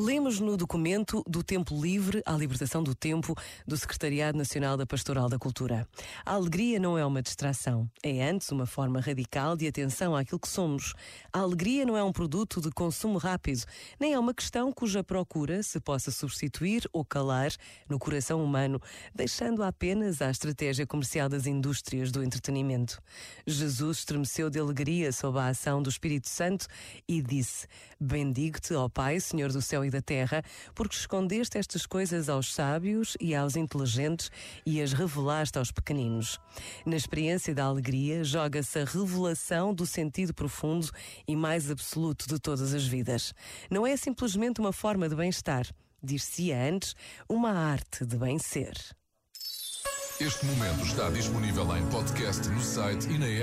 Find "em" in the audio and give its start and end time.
51.74-51.86